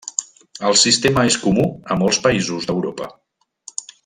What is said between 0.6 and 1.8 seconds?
El sistema és comú